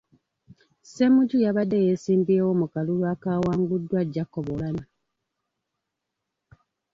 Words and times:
Ssemujju 0.83 1.37
yabadde 1.45 1.77
yeesimbyewo 1.85 2.51
mu 2.59 2.67
kalulu 2.73 3.05
akaawanguddwa 3.13 3.99
Jacob 4.13 4.45
Oulanyah. 4.49 4.87